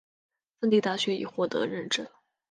[0.61, 2.07] 蒂芬大学已获得认证。